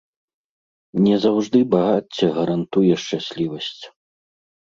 Не 1.05 1.15
заўжды 1.25 1.59
багацце 1.73 2.25
гарантуе 2.39 2.93
шчаслівасць. 3.05 3.83